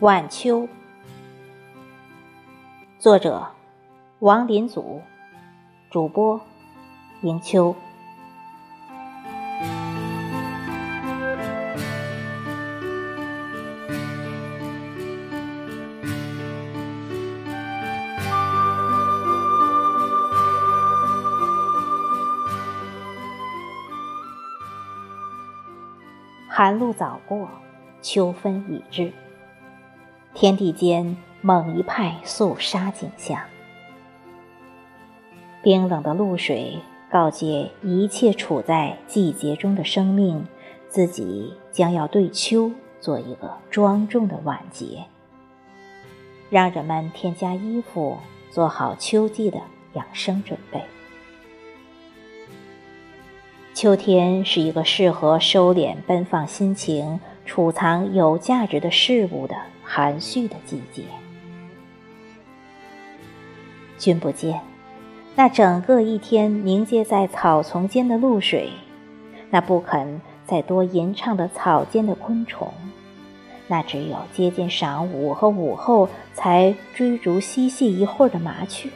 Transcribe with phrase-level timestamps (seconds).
[0.00, 0.68] 晚秋，
[3.00, 3.48] 作者
[4.20, 5.02] 王林祖，
[5.90, 6.40] 主播
[7.22, 7.74] 迎秋。
[26.48, 27.48] 寒露早过，
[28.00, 29.12] 秋分已至。
[30.40, 33.40] 天地间猛一派肃杀景象，
[35.64, 36.78] 冰冷的露水
[37.10, 40.46] 告诫一切处在季节中的生命，
[40.88, 42.70] 自己将要对秋
[43.00, 45.06] 做一个庄重的晚节，
[46.50, 48.16] 让人们添加衣服，
[48.48, 49.60] 做好秋季的
[49.94, 50.80] 养生准备。
[53.74, 59.56] 秋天是一个适合收敛奔放心情、储藏有价值的事物的。
[59.90, 61.04] 含蓄的季节，
[63.96, 64.60] 君不见，
[65.34, 68.70] 那整个一天凝结在草丛间的露水，
[69.48, 72.70] 那不肯再多吟唱的草间的昆虫，
[73.66, 78.90] 那只有接近晌午和午后才追逐嬉戏一会儿的麻雀，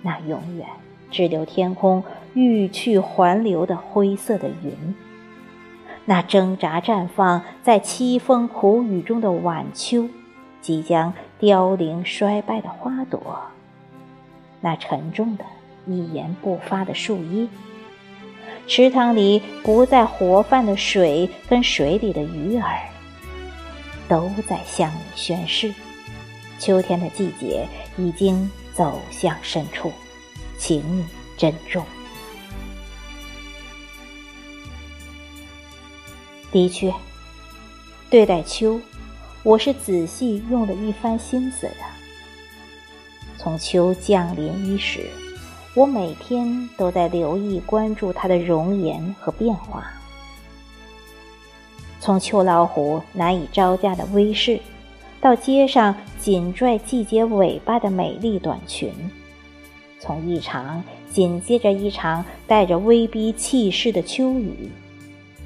[0.00, 0.66] 那永远
[1.10, 4.94] 只留天空欲去还留的灰色的云。
[6.04, 10.08] 那挣扎绽放在凄风苦雨中的晚秋，
[10.60, 13.20] 即将凋零衰败的花朵，
[14.60, 15.44] 那沉重的
[15.86, 17.46] 一言不发的树叶，
[18.66, 22.80] 池塘里不再活泛的水跟水里的鱼儿，
[24.08, 25.72] 都在向你宣誓：
[26.58, 29.92] 秋天的季节已经走向深处，
[30.58, 31.04] 请你
[31.36, 31.84] 珍重。
[36.52, 36.92] 的确，
[38.10, 38.78] 对待秋，
[39.42, 41.76] 我是仔细用了一番心思的。
[43.38, 45.08] 从秋降临伊始，
[45.74, 49.90] 我每天都在留意关注它的容颜和变化。
[51.98, 54.60] 从秋老虎难以招架的威势，
[55.22, 58.92] 到街上紧拽季节尾巴的美丽短裙，
[59.98, 64.68] 从一场紧接着一场带着威逼气势的秋雨。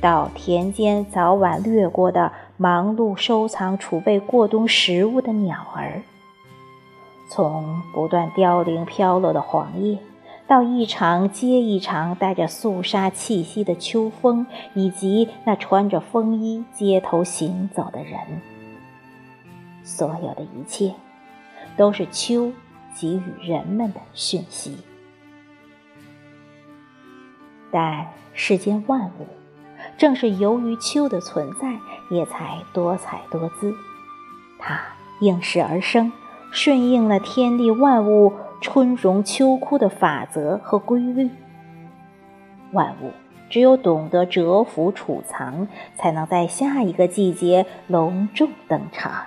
[0.01, 6.03] 到田间早晚掠过的忙碌收藏储备过冬食物的鸟儿，
[7.31, 9.99] 从不断凋零飘落的黄叶，
[10.47, 18.21] 到一场接一场带着肃杀气息的秋风，以及那穿着风衣街头行走的人，
[19.83, 20.95] 所有的一切，
[21.77, 22.53] 都是秋
[22.95, 24.77] 给予人们的讯息。
[27.73, 29.27] 但世间万物。
[29.99, 31.79] 正是由于秋的存在，
[32.11, 33.75] 也才多彩多姿。
[34.59, 34.81] 它
[35.21, 36.13] 应时而生，
[36.51, 41.31] 顺应了天地万物春荣秋枯的法则和规律。
[42.73, 43.13] 万物
[43.49, 49.25] 只有懂得蛰伏储藏，才能在下一个季节隆重登场。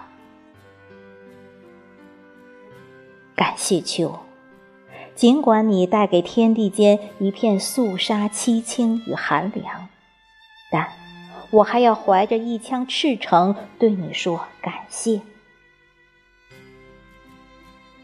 [3.36, 4.20] 感谢秋，
[5.16, 9.88] 尽管你带给天地间一片肃杀、凄清与寒凉。
[10.72, 10.88] 但
[11.52, 15.22] 我还要怀着一腔赤诚对你说感谢。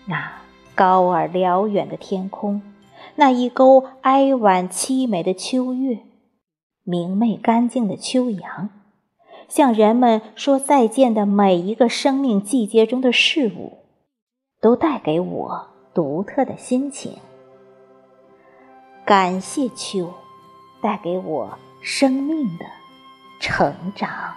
[0.06, 0.31] 那
[0.74, 2.62] 高而辽远的天空，
[3.16, 6.00] 那一钩哀婉凄美的秋月，
[6.84, 8.70] 明媚干净的秋阳，
[9.47, 13.86] 向人们说再见的每一个生命季节中的事物，
[14.59, 17.14] 都带给我独特的心情。
[19.06, 20.12] 感谢秋，
[20.82, 21.58] 带给我。
[21.85, 22.66] 生命的
[23.40, 24.35] 成长。